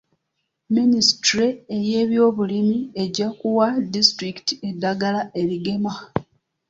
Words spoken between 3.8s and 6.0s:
disitulikiti eddagala erigema.